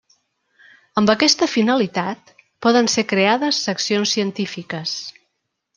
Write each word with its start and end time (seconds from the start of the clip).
Amb 1.01 1.11
aquesta 1.13 1.47
finalitat, 1.51 2.33
poden 2.67 2.91
ser 2.97 3.07
creades 3.15 3.61
seccions 3.69 4.17
científiques. 4.19 4.99